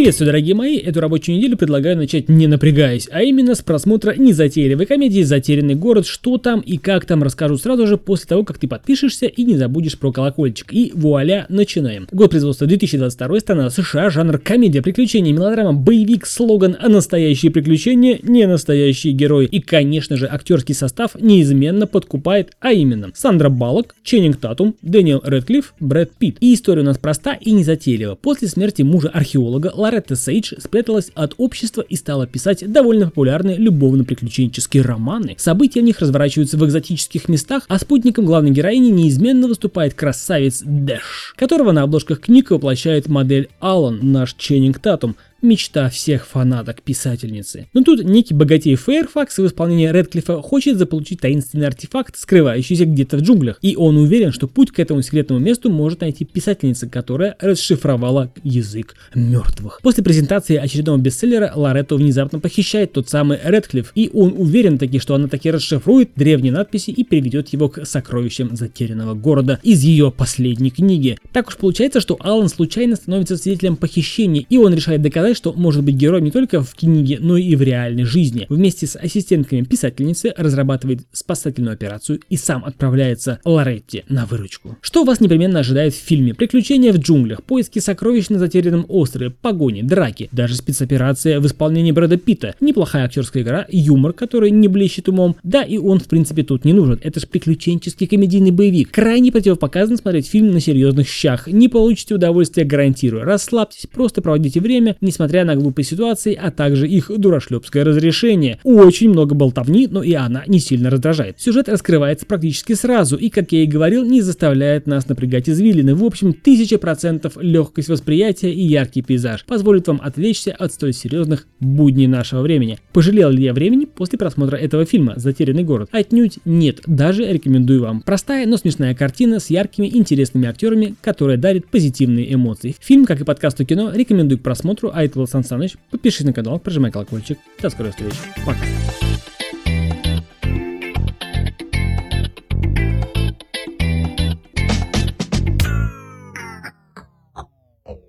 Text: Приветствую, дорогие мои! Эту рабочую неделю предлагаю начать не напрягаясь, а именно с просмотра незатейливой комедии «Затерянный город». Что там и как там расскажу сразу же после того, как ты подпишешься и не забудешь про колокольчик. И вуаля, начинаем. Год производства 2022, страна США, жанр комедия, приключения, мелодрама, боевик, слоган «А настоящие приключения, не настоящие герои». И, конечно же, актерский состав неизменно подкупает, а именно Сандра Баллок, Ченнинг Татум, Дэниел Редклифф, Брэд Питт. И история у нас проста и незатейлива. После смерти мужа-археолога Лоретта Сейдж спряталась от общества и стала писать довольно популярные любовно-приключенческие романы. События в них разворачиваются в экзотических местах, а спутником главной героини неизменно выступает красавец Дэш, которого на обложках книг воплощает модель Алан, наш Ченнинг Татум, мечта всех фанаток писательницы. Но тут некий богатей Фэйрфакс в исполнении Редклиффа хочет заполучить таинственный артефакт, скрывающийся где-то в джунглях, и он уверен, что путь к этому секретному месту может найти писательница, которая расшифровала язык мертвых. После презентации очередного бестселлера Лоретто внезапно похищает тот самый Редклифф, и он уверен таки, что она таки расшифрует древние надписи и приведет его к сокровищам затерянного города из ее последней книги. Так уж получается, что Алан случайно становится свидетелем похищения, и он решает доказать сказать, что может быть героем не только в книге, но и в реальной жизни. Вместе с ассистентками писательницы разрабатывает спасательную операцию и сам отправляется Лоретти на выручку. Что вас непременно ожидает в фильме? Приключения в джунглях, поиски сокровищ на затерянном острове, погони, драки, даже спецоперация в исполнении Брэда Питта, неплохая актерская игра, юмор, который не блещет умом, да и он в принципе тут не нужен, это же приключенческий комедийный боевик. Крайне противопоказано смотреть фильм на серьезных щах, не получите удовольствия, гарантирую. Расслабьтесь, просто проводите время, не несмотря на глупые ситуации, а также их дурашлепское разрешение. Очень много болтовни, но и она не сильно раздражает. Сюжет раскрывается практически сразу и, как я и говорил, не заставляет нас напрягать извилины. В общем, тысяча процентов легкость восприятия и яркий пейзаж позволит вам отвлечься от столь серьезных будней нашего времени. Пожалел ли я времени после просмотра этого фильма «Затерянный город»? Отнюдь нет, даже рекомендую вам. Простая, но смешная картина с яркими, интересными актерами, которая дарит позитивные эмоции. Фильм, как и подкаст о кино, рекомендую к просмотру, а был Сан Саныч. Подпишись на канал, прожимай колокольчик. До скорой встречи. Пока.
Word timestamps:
Приветствую, 0.00 0.28
дорогие 0.28 0.54
мои! 0.54 0.78
Эту 0.78 1.02
рабочую 1.02 1.36
неделю 1.36 1.58
предлагаю 1.58 1.94
начать 1.94 2.30
не 2.30 2.46
напрягаясь, 2.46 3.06
а 3.12 3.22
именно 3.22 3.54
с 3.54 3.60
просмотра 3.60 4.14
незатейливой 4.16 4.86
комедии 4.86 5.20
«Затерянный 5.20 5.74
город». 5.74 6.06
Что 6.06 6.38
там 6.38 6.60
и 6.60 6.78
как 6.78 7.04
там 7.04 7.22
расскажу 7.22 7.58
сразу 7.58 7.86
же 7.86 7.98
после 7.98 8.28
того, 8.28 8.42
как 8.42 8.56
ты 8.56 8.66
подпишешься 8.66 9.26
и 9.26 9.44
не 9.44 9.58
забудешь 9.58 9.98
про 9.98 10.10
колокольчик. 10.10 10.72
И 10.72 10.92
вуаля, 10.94 11.44
начинаем. 11.50 12.08
Год 12.12 12.30
производства 12.30 12.66
2022, 12.66 13.40
страна 13.40 13.68
США, 13.68 14.08
жанр 14.08 14.38
комедия, 14.38 14.80
приключения, 14.80 15.34
мелодрама, 15.34 15.74
боевик, 15.74 16.24
слоган 16.24 16.78
«А 16.80 16.88
настоящие 16.88 17.52
приключения, 17.52 18.20
не 18.22 18.46
настоящие 18.46 19.12
герои». 19.12 19.44
И, 19.44 19.60
конечно 19.60 20.16
же, 20.16 20.26
актерский 20.28 20.74
состав 20.74 21.10
неизменно 21.20 21.86
подкупает, 21.86 22.52
а 22.58 22.72
именно 22.72 23.10
Сандра 23.14 23.50
Баллок, 23.50 23.94
Ченнинг 24.02 24.38
Татум, 24.38 24.76
Дэниел 24.80 25.20
Редклифф, 25.22 25.74
Брэд 25.78 26.12
Питт. 26.16 26.38
И 26.40 26.54
история 26.54 26.80
у 26.80 26.86
нас 26.86 26.96
проста 26.96 27.34
и 27.34 27.50
незатейлива. 27.50 28.14
После 28.14 28.48
смерти 28.48 28.80
мужа-археолога 28.80 29.72
Лоретта 29.90 30.14
Сейдж 30.14 30.52
спряталась 30.56 31.10
от 31.16 31.34
общества 31.36 31.80
и 31.80 31.96
стала 31.96 32.24
писать 32.24 32.62
довольно 32.70 33.06
популярные 33.06 33.56
любовно-приключенческие 33.56 34.84
романы. 34.84 35.34
События 35.36 35.80
в 35.80 35.84
них 35.84 35.98
разворачиваются 35.98 36.56
в 36.56 36.64
экзотических 36.64 37.28
местах, 37.28 37.64
а 37.66 37.76
спутником 37.76 38.24
главной 38.24 38.52
героини 38.52 38.90
неизменно 38.90 39.48
выступает 39.48 39.94
красавец 39.94 40.62
Дэш, 40.64 41.34
которого 41.36 41.72
на 41.72 41.82
обложках 41.82 42.20
книг 42.20 42.52
воплощает 42.52 43.08
модель 43.08 43.48
Алан, 43.58 43.98
наш 44.00 44.34
Ченнинг 44.34 44.78
Татум, 44.78 45.16
мечта 45.42 45.88
всех 45.88 46.26
фанаток 46.26 46.82
писательницы. 46.82 47.68
Но 47.72 47.82
тут 47.82 48.04
некий 48.04 48.34
богатей 48.34 48.74
Фэйрфакс 48.74 49.38
в 49.38 49.46
исполнении 49.46 49.90
Редклиффа 49.90 50.42
хочет 50.42 50.78
заполучить 50.78 51.20
таинственный 51.20 51.66
артефакт, 51.66 52.16
скрывающийся 52.16 52.84
где-то 52.84 53.18
в 53.18 53.22
джунглях, 53.22 53.58
и 53.62 53.76
он 53.76 53.96
уверен, 53.96 54.32
что 54.32 54.48
путь 54.48 54.70
к 54.70 54.78
этому 54.78 55.02
секретному 55.02 55.40
месту 55.40 55.70
может 55.70 56.00
найти 56.00 56.24
писательница, 56.24 56.88
которая 56.88 57.36
расшифровала 57.40 58.32
язык 58.42 58.94
мертвых. 59.14 59.80
После 59.82 60.02
презентации 60.04 60.56
очередного 60.56 60.98
бестселлера 60.98 61.52
Лоретто 61.54 61.96
внезапно 61.96 62.40
похищает 62.40 62.92
тот 62.92 63.08
самый 63.08 63.38
Редклифф, 63.42 63.92
и 63.94 64.10
он 64.12 64.34
уверен 64.36 64.78
таки, 64.78 64.98
что 64.98 65.14
она 65.14 65.28
таки 65.28 65.50
расшифрует 65.50 66.10
древние 66.16 66.52
надписи 66.52 66.90
и 66.90 67.04
приведет 67.04 67.48
его 67.48 67.68
к 67.68 67.84
сокровищам 67.84 68.56
затерянного 68.56 69.14
города 69.14 69.58
из 69.62 69.82
ее 69.82 70.10
последней 70.10 70.70
книги. 70.70 71.18
Так 71.32 71.48
уж 71.48 71.56
получается, 71.56 72.00
что 72.00 72.16
Алан 72.20 72.48
случайно 72.48 72.96
становится 72.96 73.36
свидетелем 73.36 73.76
похищения, 73.76 74.44
и 74.48 74.56
он 74.56 74.74
решает 74.74 75.02
доказать 75.02 75.29
сказать, 75.30 75.36
что 75.36 75.52
может 75.52 75.84
быть 75.84 75.94
героем 75.94 76.24
не 76.24 76.30
только 76.30 76.62
в 76.62 76.74
книге, 76.74 77.18
но 77.20 77.36
и 77.36 77.54
в 77.54 77.62
реальной 77.62 78.04
жизни. 78.04 78.46
Вместе 78.48 78.86
с 78.86 78.96
ассистентками 78.96 79.62
писательницы 79.62 80.32
разрабатывает 80.36 81.00
спасательную 81.12 81.74
операцию 81.74 82.20
и 82.28 82.36
сам 82.36 82.64
отправляется 82.64 83.40
Лоретти 83.44 84.04
на 84.08 84.26
выручку. 84.26 84.76
Что 84.80 85.04
вас 85.04 85.20
непременно 85.20 85.60
ожидает 85.60 85.94
в 85.94 85.98
фильме? 85.98 86.34
Приключения 86.34 86.92
в 86.92 86.98
джунглях, 86.98 87.42
поиски 87.42 87.78
сокровищ 87.78 88.28
на 88.28 88.38
затерянном 88.38 88.86
острове, 88.88 89.30
погони, 89.30 89.82
драки, 89.82 90.28
даже 90.32 90.54
спецоперация 90.56 91.40
в 91.40 91.46
исполнении 91.46 91.92
Брэда 91.92 92.16
Питта, 92.16 92.54
неплохая 92.60 93.04
актерская 93.04 93.42
игра, 93.42 93.66
юмор, 93.70 94.12
который 94.12 94.50
не 94.50 94.68
блещет 94.68 95.08
умом, 95.08 95.36
да 95.42 95.62
и 95.62 95.78
он 95.78 96.00
в 96.00 96.08
принципе 96.08 96.42
тут 96.42 96.64
не 96.64 96.72
нужен, 96.72 96.98
это 97.02 97.20
же 97.20 97.26
приключенческий 97.26 98.06
комедийный 98.06 98.50
боевик. 98.50 98.90
Крайне 98.90 99.32
противопоказано 99.32 99.96
смотреть 99.96 100.28
фильм 100.28 100.50
на 100.50 100.60
серьезных 100.60 101.08
щах, 101.08 101.46
не 101.46 101.68
получите 101.68 102.14
удовольствия, 102.14 102.64
гарантирую. 102.64 103.24
Расслабьтесь, 103.24 103.86
просто 103.86 104.22
проводите 104.22 104.60
время, 104.60 104.96
не 105.00 105.12
несмотря 105.20 105.44
на 105.44 105.54
глупые 105.54 105.84
ситуации, 105.84 106.34
а 106.34 106.50
также 106.50 106.88
их 106.88 107.10
дурашлепское 107.14 107.84
разрешение. 107.84 108.58
Очень 108.64 109.10
много 109.10 109.34
болтовни, 109.34 109.86
но 109.86 110.02
и 110.02 110.14
она 110.14 110.44
не 110.46 110.60
сильно 110.60 110.88
раздражает. 110.88 111.38
Сюжет 111.38 111.68
раскрывается 111.68 112.24
практически 112.24 112.72
сразу 112.72 113.16
и, 113.16 113.28
как 113.28 113.52
я 113.52 113.62
и 113.62 113.66
говорил, 113.66 114.02
не 114.02 114.22
заставляет 114.22 114.86
нас 114.86 115.06
напрягать 115.06 115.50
извилины. 115.50 115.94
В 115.94 116.04
общем, 116.04 116.32
тысяча 116.32 116.78
процентов 116.78 117.34
легкость 117.38 117.90
восприятия 117.90 118.50
и 118.50 118.62
яркий 118.62 119.02
пейзаж 119.02 119.44
позволит 119.44 119.88
вам 119.88 120.00
отвлечься 120.02 120.52
от 120.52 120.72
столь 120.72 120.94
серьезных 120.94 121.46
будней 121.60 122.06
нашего 122.06 122.40
времени. 122.40 122.78
Пожалел 122.94 123.28
ли 123.28 123.42
я 123.42 123.52
времени 123.52 123.84
после 123.84 124.18
просмотра 124.18 124.56
этого 124.56 124.86
фильма 124.86 125.12
«Затерянный 125.16 125.64
город»? 125.64 125.90
Отнюдь 125.92 126.38
нет, 126.46 126.80
даже 126.86 127.30
рекомендую 127.30 127.82
вам. 127.82 128.00
Простая, 128.00 128.46
но 128.46 128.56
смешная 128.56 128.94
картина 128.94 129.38
с 129.38 129.50
яркими, 129.50 129.86
интересными 129.86 130.48
актерами, 130.48 130.94
которая 131.02 131.36
дарит 131.36 131.66
позитивные 131.66 132.32
эмоции. 132.32 132.74
Фильм, 132.80 133.04
как 133.04 133.20
и 133.20 133.24
подкаст 133.24 133.60
о 133.60 133.66
кино, 133.66 133.92
рекомендую 133.94 134.38
к 134.38 134.42
просмотру, 134.42 134.90
а 134.94 135.04
был 135.18 135.26
Сан 135.26 135.44
Саныч. 135.44 135.76
Подпишись 135.90 136.26
на 136.26 136.32
канал, 136.32 136.58
прожимай 136.58 136.90
колокольчик. 136.90 137.38
До 137.60 137.70
скорой 137.70 137.90
встречи. 137.90 138.16
Пока. 138.46 138.60